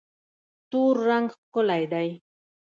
تور 0.69 0.95
رنګ 1.07 1.27
ښکلی 1.37 1.83
دی. 1.91 2.07